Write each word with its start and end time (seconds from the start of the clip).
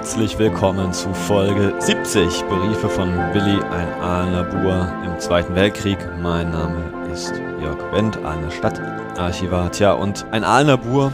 Herzlich 0.00 0.38
willkommen 0.38 0.94
zu 0.94 1.12
Folge 1.12 1.74
70 1.78 2.44
Briefe 2.48 2.88
von 2.88 3.10
Willi, 3.34 3.62
ein 3.64 3.92
Aalner 4.00 4.44
Bur 4.44 4.90
im 5.04 5.20
Zweiten 5.20 5.54
Weltkrieg. 5.54 5.98
Mein 6.22 6.50
Name 6.50 7.10
ist 7.12 7.34
Jörg 7.60 7.76
Wendt, 7.92 8.16
Aalner 8.24 8.50
Stadtarchivar. 8.50 9.70
Tja, 9.70 9.92
und 9.92 10.24
ein 10.30 10.42
Aalner 10.42 10.78
Bur 10.78 11.12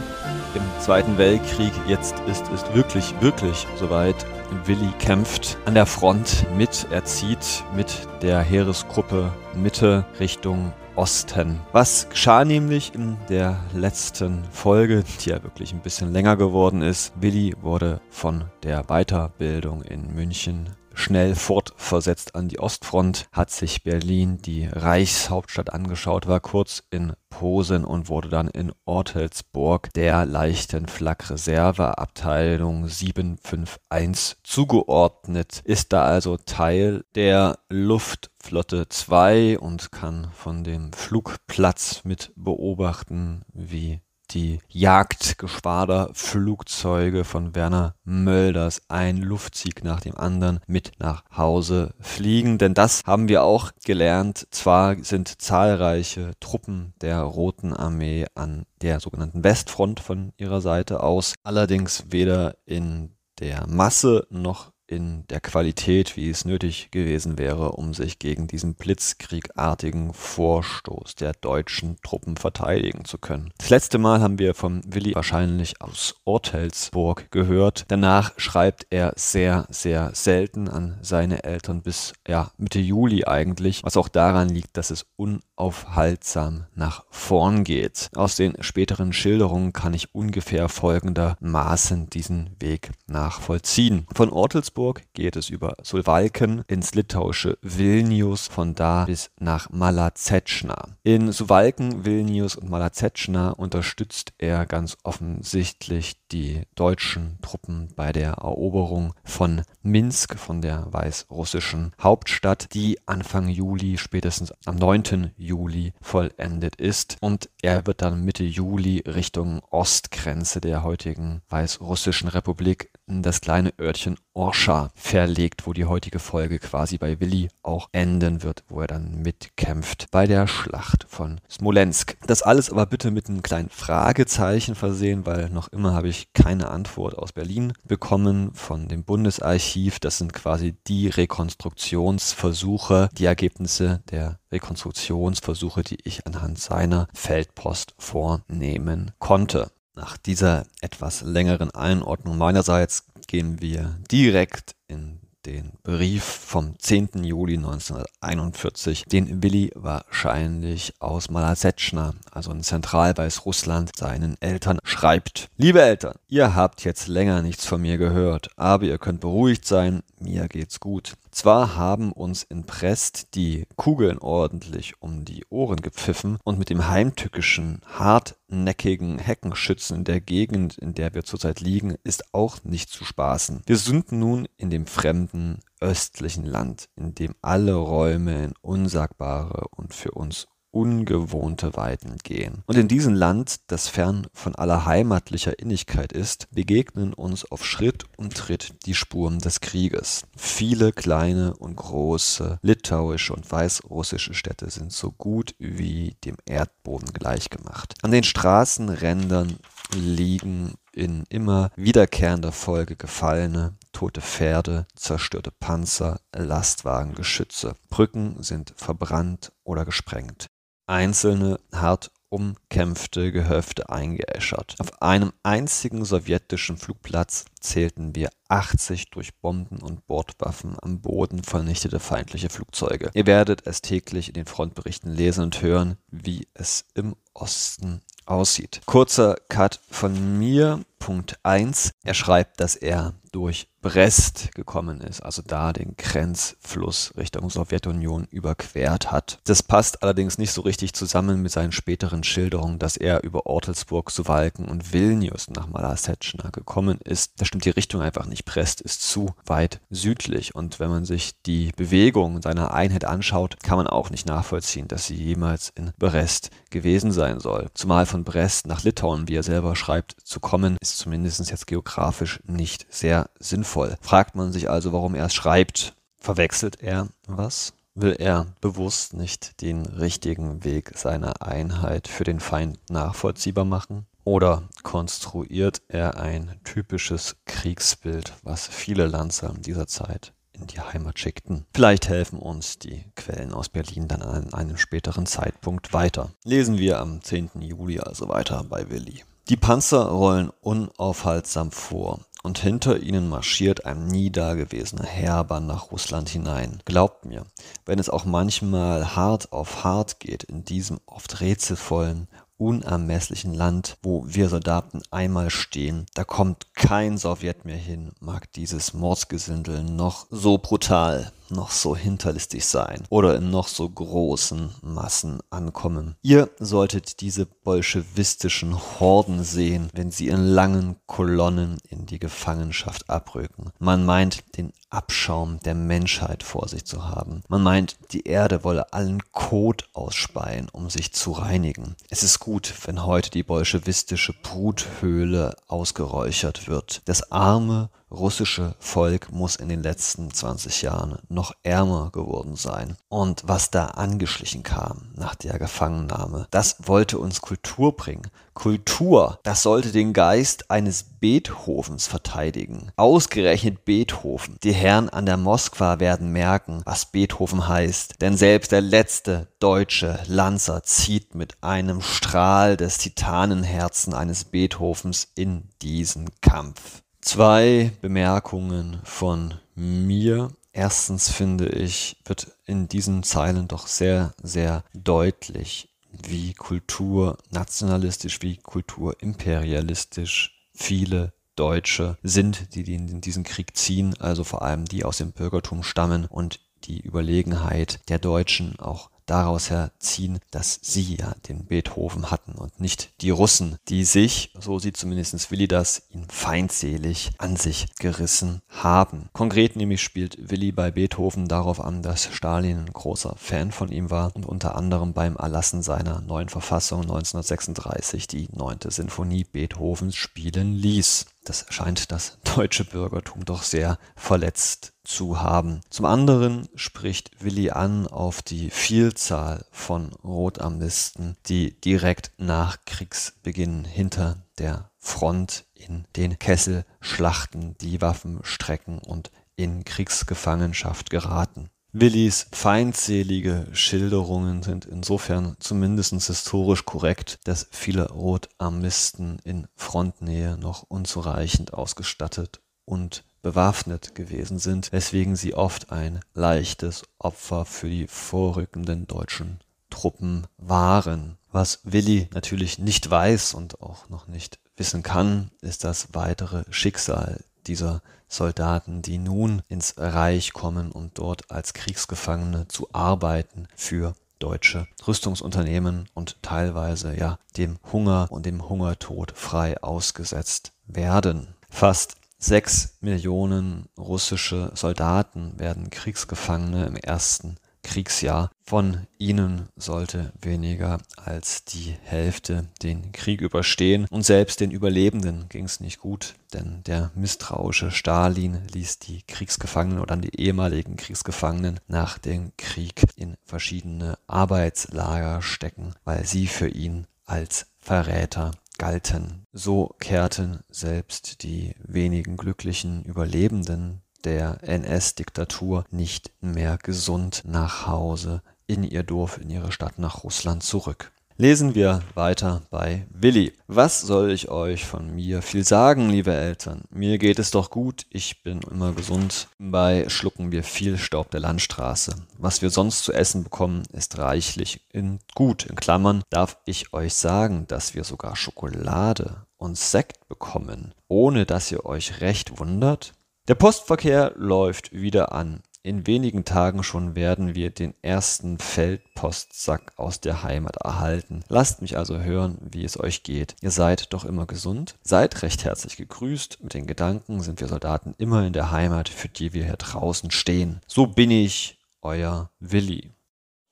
im 0.55 0.61
Zweiten 0.79 1.17
Weltkrieg. 1.17 1.73
Jetzt 1.85 2.15
ist 2.31 2.45
es 2.53 2.63
wirklich, 2.73 3.13
wirklich 3.19 3.67
soweit. 3.75 4.25
Willi 4.63 4.93
kämpft 4.99 5.57
an 5.65 5.73
der 5.73 5.85
Front 5.85 6.45
mit. 6.55 6.87
Er 6.89 7.03
zieht 7.03 7.65
mit 7.75 8.07
der 8.21 8.39
Heeresgruppe 8.39 9.33
Mitte 9.53 10.05
Richtung 10.17 10.71
Osten. 10.97 11.59
Was 11.73 12.09
geschah 12.09 12.43
nämlich 12.43 12.95
in 12.95 13.17
der 13.29 13.59
letzten 13.73 14.43
Folge, 14.51 15.03
die 15.03 15.29
ja 15.29 15.43
wirklich 15.43 15.71
ein 15.71 15.81
bisschen 15.81 16.11
länger 16.11 16.35
geworden 16.37 16.81
ist? 16.81 17.13
Willi 17.21 17.55
wurde 17.61 18.01
von 18.09 18.45
der 18.63 18.83
Weiterbildung 18.85 19.83
in 19.83 20.15
München 20.15 20.71
schnell 20.97 21.35
fortversetzt 21.35 22.35
an 22.35 22.47
die 22.47 22.59
Ostfront, 22.59 23.27
hat 23.31 23.51
sich 23.51 23.83
Berlin, 23.83 24.39
die 24.39 24.65
Reichshauptstadt, 24.65 25.71
angeschaut, 25.71 26.27
war 26.27 26.39
kurz 26.39 26.83
in 26.89 27.13
Posen 27.29 27.85
und 27.85 28.09
wurde 28.09 28.29
dann 28.29 28.47
in 28.47 28.71
Ortelsburg 28.85 29.93
der 29.93 30.25
leichten 30.25 30.87
Flakreserveabteilung 30.87 32.87
751 32.87 34.37
zugeordnet, 34.43 35.61
ist 35.63 35.93
da 35.93 36.05
also 36.05 36.37
Teil 36.37 37.05
der 37.15 37.59
Luftflotte 37.69 38.89
2 38.89 39.59
und 39.59 39.91
kann 39.91 40.31
von 40.33 40.63
dem 40.63 40.91
Flugplatz 40.93 42.01
mit 42.05 42.31
beobachten, 42.35 43.43
wie 43.53 44.01
die 44.31 44.59
Jagdgeschwaderflugzeuge 44.69 47.23
von 47.23 47.53
Werner 47.55 47.95
Mölders 48.03 48.81
ein 48.87 49.17
Luftsieg 49.17 49.83
nach 49.83 50.01
dem 50.01 50.17
anderen 50.17 50.59
mit 50.67 50.93
nach 50.99 51.23
Hause 51.35 51.93
fliegen. 51.99 52.57
Denn 52.57 52.73
das 52.73 53.03
haben 53.05 53.27
wir 53.27 53.43
auch 53.43 53.71
gelernt. 53.85 54.47
Zwar 54.51 54.95
sind 55.03 55.41
zahlreiche 55.41 56.31
Truppen 56.39 56.93
der 57.01 57.21
Roten 57.21 57.73
Armee 57.73 58.25
an 58.35 58.65
der 58.81 58.99
sogenannten 58.99 59.43
Westfront 59.43 59.99
von 59.99 60.33
ihrer 60.37 60.61
Seite 60.61 61.03
aus, 61.03 61.33
allerdings 61.43 62.05
weder 62.09 62.55
in 62.65 63.15
der 63.39 63.67
Masse 63.67 64.25
noch 64.29 64.71
in 64.87 65.25
der 65.27 65.41
Qualität, 65.41 66.15
wie 66.15 66.29
es 66.29 66.45
nötig 66.45 66.89
gewesen 66.91 67.37
wäre, 67.37 67.73
um 67.73 67.93
sich 67.93 68.19
gegen 68.19 68.47
diesen 68.47 68.75
blitzkriegartigen 68.75 70.13
Vorstoß 70.13 71.15
der 71.15 71.33
deutschen 71.33 71.97
Truppen 72.01 72.37
verteidigen 72.37 73.03
zu 73.03 73.17
können. 73.17 73.51
Das 73.57 73.69
letzte 73.69 73.97
Mal 73.97 74.21
haben 74.21 74.39
wir 74.39 74.53
vom 74.53 74.81
Willi 74.87 75.13
wahrscheinlich 75.13 75.81
aus 75.81 76.15
Ortelsburg 76.23 77.29
gehört. 77.31 77.85
Danach 77.89 78.31
schreibt 78.37 78.87
er 78.89 79.13
sehr, 79.17 79.67
sehr 79.69 80.11
selten 80.13 80.69
an 80.69 80.97
seine 81.01 81.43
Eltern 81.43 81.81
bis 81.81 82.13
ja, 82.27 82.51
Mitte 82.57 82.79
Juli 82.79 83.25
eigentlich, 83.25 83.83
was 83.83 83.97
auch 83.97 84.07
daran 84.07 84.47
liegt, 84.49 84.77
dass 84.77 84.89
es 84.89 85.05
unaufhaltsam 85.17 86.65
nach 86.75 87.03
vorn 87.09 87.65
geht. 87.65 88.09
Aus 88.15 88.37
den 88.37 88.55
späteren 88.61 89.11
Schilderungen 89.11 89.73
kann 89.73 89.93
ich 89.93 90.15
ungefähr 90.15 90.69
folgendermaßen 90.69 92.09
diesen 92.09 92.55
Weg 92.59 92.91
nachvollziehen. 93.07 94.07
Von 94.15 94.29
Ortelsburg 94.29 94.76
Petersburg 94.77 95.01
geht 95.13 95.35
es 95.35 95.49
über 95.49 95.75
Suwalken 95.81 96.63
ins 96.67 96.93
litauische 96.93 97.57
Vilnius, 97.63 98.45
von 98.47 98.75
da 98.75 99.05
bis 99.05 99.31
nach 99.39 99.71
Malazetschna. 99.71 100.89
In 101.01 101.31
Suwalken, 101.31 102.05
Vilnius 102.05 102.55
und 102.55 102.69
Malazetschna 102.69 103.49
unterstützt 103.49 104.33
er 104.37 104.67
ganz 104.67 104.95
offensichtlich 105.01 106.17
die 106.31 106.61
deutschen 106.75 107.39
Truppen 107.41 107.87
bei 107.95 108.11
der 108.11 108.33
Eroberung 108.33 109.15
von 109.23 109.63
Minsk, 109.81 110.37
von 110.37 110.61
der 110.61 110.85
weißrussischen 110.93 111.93
Hauptstadt, 111.99 112.73
die 112.75 112.99
Anfang 113.07 113.47
Juli, 113.47 113.97
spätestens 113.97 114.53
am 114.65 114.75
9. 114.75 115.31
Juli 115.37 115.93
vollendet 116.01 116.75
ist. 116.75 117.17
Und 117.21 117.49
er 117.63 117.87
wird 117.87 118.03
dann 118.03 118.23
Mitte 118.23 118.43
Juli 118.43 119.03
Richtung 119.07 119.61
Ostgrenze 119.71 120.61
der 120.61 120.83
heutigen 120.83 121.41
weißrussischen 121.49 122.27
Republik 122.27 122.91
in 123.07 123.23
das 123.23 123.41
kleine 123.41 123.73
Örtchen 123.79 124.17
Orscha 124.33 124.89
verlegt, 124.93 125.65
wo 125.65 125.73
die 125.73 125.85
heutige 125.85 126.19
Folge 126.19 126.59
quasi 126.59 126.97
bei 126.97 127.19
Willi 127.19 127.49
auch 127.63 127.89
enden 127.91 128.43
wird, 128.43 128.63
wo 128.67 128.81
er 128.81 128.87
dann 128.87 129.21
mitkämpft 129.21 130.07
bei 130.11 130.27
der 130.27 130.47
Schlacht 130.47 131.05
von 131.09 131.39
Smolensk. 131.49 132.17
Das 132.27 132.43
alles 132.43 132.69
aber 132.69 132.85
bitte 132.85 133.09
mit 133.09 133.29
einem 133.29 133.41
kleinen 133.41 133.69
Fragezeichen 133.69 134.75
versehen, 134.75 135.25
weil 135.25 135.49
noch 135.49 135.69
immer 135.69 135.93
habe 135.93 136.09
ich 136.09 136.33
keine 136.33 136.69
Antwort 136.69 137.17
aus 137.17 137.31
Berlin 137.31 137.73
bekommen 137.85 138.51
von 138.53 138.87
dem 138.87 139.03
Bundesarchiv. 139.03 139.99
Das 139.99 140.17
sind 140.17 140.33
quasi 140.33 140.75
die 140.87 141.07
Rekonstruktionsversuche, 141.07 143.09
die 143.17 143.25
Ergebnisse 143.25 144.01
der 144.11 144.39
Rekonstruktionsversuche, 144.51 145.83
die 145.83 145.97
ich 146.03 146.27
anhand 146.27 146.59
seiner 146.59 147.07
Feldpost 147.13 147.95
vornehmen 147.97 149.11
konnte. 149.19 149.71
Nach 149.97 150.15
dieser 150.15 150.67
etwas 150.81 151.23
längeren 151.23 151.71
Einordnung 151.71 152.37
meinerseits 152.37 153.07
gehen 153.25 153.61
wir 153.61 153.97
direkt 154.11 154.75
in 154.87 155.21
den 155.47 155.71
Brief 155.81 156.23
vom 156.23 156.77
10. 156.77 157.23
Juli 157.23 157.55
1941, 157.57 159.05
den 159.05 159.41
Willi 159.41 159.71
wahrscheinlich 159.73 160.93
aus 160.99 161.31
Malasetschna, 161.31 162.13
also 162.29 162.51
in 162.51 162.61
Zentralweißrussland, 162.61 163.97
seinen 163.97 164.39
Eltern 164.39 164.77
schreibt. 164.83 165.49
Liebe 165.57 165.81
Eltern, 165.81 166.19
ihr 166.27 166.53
habt 166.53 166.83
jetzt 166.83 167.07
länger 167.07 167.41
nichts 167.41 167.65
von 167.65 167.81
mir 167.81 167.97
gehört, 167.97 168.51
aber 168.55 168.85
ihr 168.85 168.99
könnt 168.99 169.21
beruhigt 169.21 169.65
sein, 169.65 170.03
mir 170.19 170.47
geht's 170.47 170.79
gut. 170.79 171.13
Zwar 171.37 171.75
haben 171.75 172.13
uns 172.13 172.41
in 172.41 172.63
Brest 172.63 173.35
die 173.35 173.67
Kugeln 173.75 174.17
ordentlich 174.17 174.99
um 175.03 175.23
die 175.23 175.45
Ohren 175.51 175.81
gepfiffen 175.81 176.39
und 176.43 176.57
mit 176.57 176.71
dem 176.71 176.87
heimtückischen, 176.87 177.79
hartnäckigen 177.85 179.19
Heckenschützen 179.19 179.97
in 179.97 180.03
der 180.03 180.19
Gegend, 180.19 180.79
in 180.79 180.95
der 180.95 181.13
wir 181.13 181.25
zurzeit 181.25 181.59
liegen, 181.61 181.93
ist 182.03 182.33
auch 182.33 182.63
nicht 182.63 182.89
zu 182.89 183.05
spaßen. 183.05 183.61
Wir 183.67 183.77
sind 183.77 184.11
nun 184.11 184.47
in 184.57 184.71
dem 184.71 184.87
fremden, 184.87 185.59
östlichen 185.79 186.43
Land, 186.43 186.89
in 186.95 187.13
dem 187.13 187.35
alle 187.43 187.75
Räume 187.75 188.45
in 188.45 188.53
unsagbare 188.61 189.67
und 189.69 189.93
für 189.93 190.13
uns 190.13 190.47
ungewohnte 190.77 191.75
Weiten 191.75 192.17
gehen. 192.23 192.61
Und 192.67 192.77
in 192.77 192.87
diesem 192.87 193.15
Land, 193.15 193.61
das 193.65 193.87
fern 193.87 194.27
von 194.31 194.53
aller 194.53 194.85
heimatlicher 194.85 195.57
Innigkeit 195.57 196.13
ist, 196.13 196.47
begegnen 196.51 197.15
uns 197.15 197.49
auf 197.49 197.65
Schritt 197.65 198.03
und 198.15 198.35
Tritt 198.35 198.75
die 198.85 198.93
Spuren 198.93 199.39
des 199.39 199.59
Krieges. 199.59 200.27
Viele 200.37 200.91
kleine 200.91 201.55
und 201.57 201.77
große 201.77 202.59
litauische 202.61 203.33
und 203.33 203.51
weißrussische 203.51 204.35
Städte 204.35 204.69
sind 204.69 204.93
so 204.93 205.11
gut 205.11 205.55
wie 205.57 206.15
dem 206.23 206.35
Erdboden 206.45 207.11
gleichgemacht. 207.11 207.95
An 208.03 208.11
den 208.11 208.23
Straßenrändern 208.23 209.57
liegen 209.95 210.75
in 210.91 211.23
immer 211.29 211.71
wiederkehrender 211.75 212.51
Folge 212.51 212.95
gefallene, 212.95 213.77
tote 213.93 214.21
Pferde, 214.21 214.85
zerstörte 214.95 215.51
Panzer, 215.59 216.19
Lastwagen, 216.35 217.15
Geschütze. 217.15 217.73
Brücken 217.89 218.43
sind 218.43 218.73
verbrannt 218.77 219.51
oder 219.63 219.83
gesprengt 219.83 220.47
einzelne 220.87 221.59
hart 221.73 222.11
umkämpfte 222.29 223.31
Gehöfte 223.31 223.89
eingeäschert. 223.89 224.75
Auf 224.79 225.01
einem 225.01 225.31
einzigen 225.43 226.03
sowjetischen 226.03 226.77
Flugplatz 226.77 227.45
zählten 227.59 228.15
wir 228.15 228.29
80 228.49 229.09
durch 229.11 229.35
Bomben 229.39 229.77
und 229.81 230.05
Bordwaffen 230.07 230.75
am 230.81 230.99
Boden 231.01 231.43
vernichtete 231.43 231.99
feindliche 231.99 232.49
Flugzeuge. 232.49 233.11
Ihr 233.13 233.25
werdet 233.25 233.65
es 233.65 233.81
täglich 233.81 234.29
in 234.29 234.33
den 234.33 234.45
Frontberichten 234.45 235.11
lesen 235.11 235.43
und 235.43 235.61
hören, 235.61 235.97
wie 236.09 236.47
es 236.53 236.85
im 236.95 237.15
Osten 237.33 238.01
aussieht. 238.25 238.81
Kurzer 238.85 239.37
Cut 239.47 239.79
von 239.89 240.37
mir. 240.37 240.81
Punkt 240.99 241.39
1. 241.43 241.91
Er 242.03 242.13
schreibt, 242.13 242.59
dass 242.59 242.75
er 242.75 243.13
durch 243.31 243.67
Brest 243.81 244.49
gekommen 244.55 244.99
ist, 245.01 245.21
also 245.21 245.41
da 245.45 245.71
den 245.71 245.95
Grenzfluss 245.95 247.13
Richtung 247.15 247.49
Sowjetunion 247.49 248.25
überquert 248.25 249.11
hat. 249.11 249.39
Das 249.45 249.63
passt 249.63 250.01
allerdings 250.01 250.37
nicht 250.37 250.51
so 250.51 250.61
richtig 250.61 250.93
zusammen 250.93 251.41
mit 251.41 251.51
seinen 251.51 251.71
späteren 251.71 252.23
Schilderungen, 252.23 252.79
dass 252.79 252.97
er 252.97 253.23
über 253.23 253.45
Ortelsburg, 253.45 254.11
Suwalken 254.11 254.67
und 254.67 254.91
Vilnius 254.91 255.49
nach 255.49 255.67
Malasetschna 255.67 256.49
gekommen 256.49 256.99
ist. 257.03 257.39
Da 257.39 257.45
stimmt 257.45 257.65
die 257.65 257.69
Richtung 257.69 258.01
einfach 258.01 258.25
nicht. 258.25 258.45
Brest 258.45 258.81
ist 258.81 259.03
zu 259.03 259.27
weit 259.45 259.79
südlich 259.89 260.55
und 260.55 260.79
wenn 260.79 260.89
man 260.89 261.05
sich 261.05 261.39
die 261.45 261.71
Bewegung 261.77 262.41
seiner 262.41 262.73
Einheit 262.73 263.05
anschaut, 263.05 263.57
kann 263.63 263.77
man 263.77 263.87
auch 263.87 264.09
nicht 264.09 264.27
nachvollziehen, 264.27 264.87
dass 264.87 265.05
sie 265.05 265.15
jemals 265.15 265.71
in 265.75 265.91
Brest 265.97 266.49
gewesen 266.71 267.11
sein 267.11 267.39
soll. 267.39 267.69
Zumal 267.73 268.05
von 268.05 268.23
Brest 268.23 268.67
nach 268.67 268.83
Litauen, 268.83 269.27
wie 269.27 269.35
er 269.35 269.43
selber 269.43 269.75
schreibt, 269.75 270.17
zu 270.23 270.39
kommen, 270.39 270.77
ist 270.91 270.99
zumindest 270.99 271.49
jetzt 271.49 271.67
geografisch 271.67 272.39
nicht 272.45 272.85
sehr 272.89 273.29
sinnvoll. 273.39 273.97
Fragt 274.01 274.35
man 274.35 274.51
sich 274.51 274.69
also, 274.69 274.93
warum 274.93 275.15
er 275.15 275.25
es 275.25 275.33
schreibt. 275.33 275.95
Verwechselt 276.19 276.81
er 276.81 277.07
was? 277.27 277.73
Will 277.95 278.15
er 278.19 278.47
bewusst 278.61 279.13
nicht 279.13 279.61
den 279.61 279.85
richtigen 279.85 280.63
Weg 280.63 280.91
seiner 280.95 281.41
Einheit 281.41 282.07
für 282.07 282.23
den 282.23 282.39
Feind 282.39 282.77
nachvollziehbar 282.89 283.65
machen? 283.65 284.05
Oder 284.23 284.63
konstruiert 284.83 285.81
er 285.87 286.19
ein 286.19 286.59
typisches 286.63 287.37
Kriegsbild, 287.45 288.33
was 288.43 288.67
viele 288.67 289.07
Lanzer 289.07 289.53
dieser 289.57 289.87
Zeit 289.87 290.33
in 290.59 290.67
die 290.67 290.79
Heimat 290.79 291.17
schickten. 291.17 291.65
Vielleicht 291.73 292.09
helfen 292.09 292.39
uns 292.39 292.77
die 292.77 293.05
Quellen 293.15 293.53
aus 293.53 293.69
Berlin 293.69 294.07
dann 294.07 294.21
an 294.21 294.53
einem 294.53 294.77
späteren 294.77 295.25
Zeitpunkt 295.25 295.93
weiter. 295.93 296.31
Lesen 296.43 296.77
wir 296.77 296.99
am 296.99 297.21
10. 297.21 297.61
Juli 297.61 297.99
also 297.99 298.27
weiter 298.27 298.63
bei 298.63 298.89
Willi. 298.89 299.23
Die 299.49 299.55
Panzer 299.55 300.07
rollen 300.07 300.51
unaufhaltsam 300.59 301.71
vor 301.71 302.19
und 302.43 302.59
hinter 302.59 302.99
ihnen 302.99 303.29
marschiert 303.29 303.85
ein 303.85 304.07
nie 304.07 304.29
dagewesener 304.29 305.05
Heerbann 305.05 305.65
nach 305.65 305.89
Russland 305.89 306.27
hinein. 306.27 306.81
Glaubt 306.83 307.23
mir, 307.23 307.45
wenn 307.85 307.97
es 307.97 308.09
auch 308.09 308.25
manchmal 308.25 309.15
hart 309.15 309.53
auf 309.53 309.85
hart 309.85 310.19
geht 310.19 310.43
in 310.43 310.65
diesem 310.65 310.99
oft 311.05 311.39
rätselvollen 311.39 312.27
unermesslichen 312.57 313.53
Land, 313.53 313.97
wo 314.01 314.25
wir 314.27 314.49
Soldaten 314.49 315.01
einmal 315.11 315.49
stehen, 315.49 316.07
da 316.13 316.25
kommt 316.25 316.73
kein 316.73 317.17
Sowjet 317.17 317.63
mehr 317.63 317.77
hin, 317.77 318.11
mag 318.19 318.51
dieses 318.51 318.93
Mordsgesindel 318.93 319.81
noch 319.81 320.27
so 320.29 320.57
brutal, 320.57 321.31
noch 321.51 321.71
so 321.71 321.95
hinterlistig 321.95 322.65
sein 322.65 323.03
oder 323.09 323.35
in 323.35 323.49
noch 323.49 323.67
so 323.67 323.87
großen 323.89 324.71
Massen 324.81 325.39
ankommen. 325.49 326.15
Ihr 326.21 326.49
solltet 326.59 327.21
diese 327.21 327.45
bolschewistischen 327.45 328.77
Horden 328.99 329.43
sehen, 329.43 329.89
wenn 329.93 330.11
sie 330.11 330.27
in 330.27 330.43
langen 330.43 330.95
Kolonnen 331.05 331.77
in 331.89 332.05
die 332.05 332.19
Gefangenschaft 332.19 333.09
abrücken. 333.09 333.71
Man 333.79 334.05
meint, 334.05 334.57
den 334.57 334.73
Abschaum 334.89 335.59
der 335.59 335.75
Menschheit 335.75 336.43
vor 336.43 336.69
sich 336.69 336.85
zu 336.85 337.05
haben. 337.05 337.43
Man 337.49 337.61
meint, 337.61 337.97
die 338.13 338.23
Erde 338.23 338.63
wolle 338.63 338.93
allen 338.93 339.21
Kot 339.33 339.89
ausspeien, 339.93 340.69
um 340.71 340.89
sich 340.89 341.13
zu 341.13 341.33
reinigen. 341.33 341.95
Es 342.09 342.23
ist 342.23 342.39
gut, 342.39 342.73
wenn 342.85 343.05
heute 343.05 343.29
die 343.29 343.43
bolschewistische 343.43 344.33
Bruthöhle 344.33 345.55
ausgeräuchert 345.67 346.67
wird. 346.69 347.01
Das 347.05 347.31
arme, 347.31 347.89
russische 348.11 348.75
Volk 348.79 349.31
muss 349.31 349.55
in 349.55 349.69
den 349.69 349.83
letzten 349.83 350.31
20 350.33 350.81
Jahren 350.81 351.19
noch 351.29 351.53
ärmer 351.63 352.09
geworden 352.11 352.55
sein. 352.55 352.97
Und 353.09 353.43
was 353.45 353.71
da 353.71 353.85
angeschlichen 353.87 354.63
kam 354.63 355.09
nach 355.15 355.35
der 355.35 355.59
Gefangennahme, 355.59 356.47
das 356.51 356.77
wollte 356.83 357.19
uns 357.19 357.41
Kultur 357.41 357.95
bringen. 357.95 358.29
Kultur, 358.53 359.39
das 359.43 359.61
sollte 359.61 359.91
den 359.91 360.13
Geist 360.13 360.71
eines 360.71 361.03
Beethovens 361.03 362.07
verteidigen. 362.07 362.91
Ausgerechnet 362.95 363.85
Beethoven. 363.85 364.57
Die 364.63 364.73
Herren 364.73 365.09
an 365.09 365.27
der 365.27 365.37
Moskwa 365.37 365.99
werden 365.99 366.31
merken, 366.31 366.81
was 366.85 367.05
Beethoven 367.05 367.67
heißt, 367.67 368.15
denn 368.21 368.35
selbst 368.35 368.71
der 368.71 368.81
letzte 368.81 369.47
deutsche 369.59 370.19
Lanzer 370.25 370.81
zieht 370.83 371.35
mit 371.35 371.57
einem 371.61 372.01
Strahl 372.01 372.77
des 372.77 372.97
Titanenherzen 372.97 374.13
eines 374.15 374.45
Beethovens 374.45 375.27
in 375.35 375.69
diesen 375.81 376.29
Kampf. 376.41 377.03
Zwei 377.27 377.91
Bemerkungen 377.99 379.01
von 379.03 379.55
mir. 379.75 380.49
Erstens 380.71 381.29
finde 381.29 381.67
ich, 381.67 382.15
wird 382.23 382.55
in 382.65 382.87
diesen 382.87 383.21
Zeilen 383.23 383.67
doch 383.67 383.87
sehr, 383.87 384.33
sehr 384.41 384.85
deutlich, 384.93 385.89
wie 386.09 386.53
kulturnationalistisch, 386.53 388.41
wie 388.43 388.55
kulturimperialistisch 388.55 390.69
viele 390.73 391.33
Deutsche 391.57 392.17
sind, 392.23 392.73
die 392.75 392.93
in 392.93 393.19
diesen 393.19 393.43
Krieg 393.43 393.75
ziehen, 393.75 394.15
also 394.21 394.45
vor 394.45 394.61
allem 394.61 394.85
die 394.85 395.03
aus 395.03 395.17
dem 395.17 395.33
Bürgertum 395.33 395.83
stammen 395.83 396.27
und 396.27 396.61
die 396.85 397.01
Überlegenheit 397.01 397.99
der 398.07 398.19
Deutschen 398.19 398.79
auch 398.79 399.09
daraus 399.27 399.69
herziehen, 399.69 400.39
dass 400.51 400.79
sie 400.81 401.15
ja 401.15 401.35
den 401.47 401.65
Beethoven 401.65 402.31
hatten 402.31 402.53
und 402.53 402.79
nicht 402.79 403.11
die 403.21 403.29
Russen, 403.29 403.77
die 403.87 404.03
sich, 404.03 404.51
so 404.59 404.79
sieht 404.79 404.97
zumindest 404.97 405.51
Willi 405.51 405.67
das, 405.67 406.03
ihn 406.09 406.25
feindselig 406.29 407.31
an 407.37 407.55
sich 407.55 407.87
gerissen 407.99 408.61
haben. 408.69 409.29
Konkret 409.33 409.75
nämlich 409.75 410.01
spielt 410.01 410.49
Willi 410.49 410.71
bei 410.71 410.91
Beethoven 410.91 411.47
darauf 411.47 411.79
an, 411.79 412.01
dass 412.01 412.25
Stalin 412.33 412.79
ein 412.79 412.93
großer 412.93 413.35
Fan 413.37 413.71
von 413.71 413.91
ihm 413.91 414.09
war 414.09 414.35
und 414.35 414.45
unter 414.45 414.75
anderem 414.75 415.13
beim 415.13 415.35
Erlassen 415.35 415.83
seiner 415.83 416.21
neuen 416.21 416.49
Verfassung 416.49 417.01
1936 417.01 418.27
die 418.27 418.47
neunte 418.53 418.89
Sinfonie 418.89 419.43
Beethovens 419.43 420.15
spielen 420.15 420.73
ließ. 420.73 421.25
Das 421.47 421.65
scheint 421.69 422.11
das 422.11 422.39
deutsche 422.43 422.83
Bürgertum 422.83 423.45
doch 423.45 423.63
sehr 423.63 423.99
verletzt 424.17 424.91
zu 425.05 425.39
haben. 425.39 425.79
Zum 425.89 426.03
anderen 426.03 426.67
spricht 426.75 427.41
Willi 427.41 427.69
an 427.69 428.05
auf 428.05 428.41
die 428.41 428.69
Vielzahl 428.69 429.63
von 429.71 430.11
Rotarmisten, 430.25 431.37
die 431.45 431.79
direkt 431.79 432.33
nach 432.37 432.83
Kriegsbeginn 432.83 433.85
hinter 433.85 434.43
der 434.57 434.91
Front 434.97 435.63
in 435.73 436.05
den 436.17 436.37
Kesselschlachten 436.37 437.77
die 437.77 438.01
Waffen 438.01 438.41
strecken 438.43 438.99
und 438.99 439.31
in 439.55 439.85
Kriegsgefangenschaft 439.85 441.09
geraten. 441.09 441.69
Willis 441.99 442.45
feindselige 442.51 443.65
Schilderungen 443.73 444.61
sind 444.61 444.85
insofern 444.85 445.57
zumindest 445.59 446.13
historisch 446.13 446.85
korrekt, 446.85 447.39
dass 447.45 447.67
viele 447.71 448.11
Rotarmisten 448.11 449.39
in 449.43 449.67
Frontnähe 449.75 450.59
noch 450.59 450.83
unzureichend 450.83 451.73
ausgestattet 451.73 452.59
und 452.85 453.23
bewaffnet 453.41 454.13
gewesen 454.13 454.59
sind, 454.59 454.91
weswegen 454.91 455.35
sie 455.35 455.55
oft 455.55 455.91
ein 455.91 456.19
leichtes 456.35 457.03
Opfer 457.17 457.65
für 457.65 457.89
die 457.89 458.05
vorrückenden 458.07 459.07
deutschen 459.07 459.59
Truppen 459.89 460.45
waren. 460.57 461.39
Was 461.51 461.79
Willi 461.83 462.29
natürlich 462.31 462.77
nicht 462.77 463.09
weiß 463.09 463.55
und 463.55 463.81
auch 463.81 464.07
noch 464.09 464.27
nicht 464.27 464.59
wissen 464.75 465.01
kann, 465.01 465.49
ist 465.61 465.83
das 465.83 466.09
weitere 466.13 466.63
Schicksal 466.69 467.43
dieser 467.65 468.03
Soldaten, 468.27 469.01
die 469.01 469.17
nun 469.17 469.61
ins 469.69 469.95
Reich 469.97 470.53
kommen, 470.53 470.91
um 470.91 471.11
dort 471.13 471.49
als 471.51 471.73
Kriegsgefangene 471.73 472.67
zu 472.67 472.89
arbeiten 472.93 473.67
für 473.75 474.15
deutsche 474.39 474.87
Rüstungsunternehmen 475.07 476.09
und 476.13 476.41
teilweise 476.41 477.17
ja 477.17 477.39
dem 477.57 477.79
Hunger 477.91 478.27
und 478.29 478.45
dem 478.45 478.69
Hungertod 478.69 479.31
frei 479.35 479.81
ausgesetzt 479.81 480.71
werden. 480.85 481.55
Fast 481.69 482.15
sechs 482.37 482.97
Millionen 483.01 483.89
russische 483.97 484.71
Soldaten 484.75 485.57
werden 485.57 485.89
Kriegsgefangene 485.89 486.85
im 486.85 486.95
ersten 486.95 487.57
Kriegsjahr. 487.87 488.51
Von 488.63 489.07
ihnen 489.17 489.69
sollte 489.77 490.33
weniger 490.41 490.99
als 491.15 491.63
die 491.63 491.95
Hälfte 492.03 492.65
den 492.83 493.13
Krieg 493.13 493.39
überstehen. 493.39 494.05
Und 494.11 494.25
selbst 494.25 494.59
den 494.59 494.71
Überlebenden 494.71 495.47
ging 495.47 495.63
es 495.63 495.79
nicht 495.79 495.99
gut, 495.99 496.35
denn 496.53 496.83
der 496.85 497.11
misstrauische 497.15 497.91
Stalin 497.91 498.59
ließ 498.73 498.99
die 498.99 499.23
Kriegsgefangenen 499.23 500.01
oder 500.01 500.17
die 500.17 500.37
ehemaligen 500.37 500.97
Kriegsgefangenen 500.97 501.79
nach 501.87 502.17
dem 502.17 502.51
Krieg 502.57 503.03
in 503.15 503.37
verschiedene 503.45 504.17
Arbeitslager 504.27 505.41
stecken, 505.41 505.93
weil 506.03 506.25
sie 506.25 506.47
für 506.47 506.67
ihn 506.67 507.07
als 507.25 507.67
Verräter 507.79 508.51
galten. 508.77 509.45
So 509.53 509.95
kehrten 509.99 510.59
selbst 510.69 511.43
die 511.43 511.73
wenigen 511.79 512.37
glücklichen 512.37 513.03
Überlebenden 513.03 514.01
der 514.27 514.61
NS-Diktatur 514.61 515.85
nicht 515.89 516.31
mehr 516.41 516.77
gesund 516.77 517.43
nach 517.45 517.87
Hause 517.87 518.41
in 518.67 518.83
ihr 518.83 519.03
Dorf, 519.03 519.37
in 519.37 519.49
ihre 519.49 519.71
Stadt 519.71 519.99
nach 519.99 520.25
Russland 520.25 520.63
zurück. 520.63 521.13
Lesen 521.37 521.75
wir 521.75 522.01
weiter 522.13 522.63
bei 522.69 523.05
Willi. 523.09 523.53
Was 523.67 524.01
soll 524.01 524.31
ich 524.31 524.49
euch 524.49 524.85
von 524.85 525.15
mir 525.15 525.41
viel 525.41 525.63
sagen, 525.63 526.09
liebe 526.09 526.33
Eltern? 526.33 526.81
Mir 526.89 527.19
geht 527.19 527.39
es 527.39 527.51
doch 527.51 527.69
gut, 527.69 528.05
ich 528.09 528.43
bin 528.43 528.59
immer 528.69 528.91
gesund. 528.91 529.47
Bei 529.59 530.09
schlucken 530.09 530.51
wir 530.51 530.63
viel 530.63 530.97
Staub 530.97 531.31
der 531.31 531.39
Landstraße. 531.39 532.15
Was 532.37 532.61
wir 532.61 532.69
sonst 532.69 533.05
zu 533.05 533.13
essen 533.13 533.45
bekommen, 533.45 533.83
ist 533.93 534.17
reichlich 534.17 534.81
in 534.91 535.19
gut. 535.35 535.65
In 535.67 535.77
Klammern 535.77 536.23
darf 536.31 536.57
ich 536.65 536.91
euch 536.91 537.13
sagen, 537.13 537.65
dass 537.67 537.95
wir 537.95 538.03
sogar 538.03 538.35
Schokolade 538.35 539.45
und 539.57 539.77
Sekt 539.77 540.27
bekommen, 540.27 540.93
ohne 541.07 541.45
dass 541.45 541.71
ihr 541.71 541.85
euch 541.85 542.19
recht 542.19 542.59
wundert. 542.59 543.13
Der 543.47 543.55
Postverkehr 543.55 544.33
läuft 544.35 544.91
wieder 544.91 545.31
an. 545.31 545.63
In 545.81 546.05
wenigen 546.05 546.43
Tagen 546.43 546.83
schon 546.83 547.15
werden 547.15 547.55
wir 547.55 547.69
den 547.69 547.93
ersten 548.01 548.57
Feldpostsack 548.57 549.93
aus 549.95 550.19
der 550.19 550.43
Heimat 550.43 550.75
erhalten. 550.83 551.45
Lasst 551.47 551.81
mich 551.81 551.97
also 551.97 552.19
hören, 552.19 552.57
wie 552.59 552.83
es 552.83 552.99
euch 552.99 553.23
geht. 553.23 553.55
Ihr 553.61 553.71
seid 553.71 554.11
doch 554.11 554.25
immer 554.25 554.47
gesund. 554.47 554.95
Seid 555.01 555.43
recht 555.43 555.63
herzlich 555.63 555.95
gegrüßt. 555.95 556.61
Mit 556.61 556.73
den 556.73 556.87
Gedanken 556.87 557.39
sind 557.39 557.61
wir 557.61 557.69
Soldaten 557.69 558.15
immer 558.17 558.45
in 558.45 558.51
der 558.51 558.71
Heimat, 558.71 559.07
für 559.07 559.29
die 559.29 559.53
wir 559.53 559.63
hier 559.63 559.77
draußen 559.77 560.29
stehen. 560.29 560.81
So 560.85 561.07
bin 561.07 561.31
ich, 561.31 561.79
euer 562.01 562.51
Willi. 562.59 563.13